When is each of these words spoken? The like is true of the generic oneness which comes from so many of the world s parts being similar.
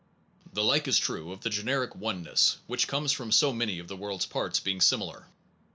The 0.51 0.63
like 0.63 0.87
is 0.87 0.97
true 0.97 1.31
of 1.31 1.41
the 1.41 1.51
generic 1.51 1.93
oneness 1.93 2.57
which 2.65 2.87
comes 2.87 3.11
from 3.11 3.31
so 3.31 3.53
many 3.53 3.77
of 3.77 3.87
the 3.87 3.95
world 3.95 4.21
s 4.21 4.25
parts 4.25 4.59
being 4.59 4.81
similar. 4.81 5.27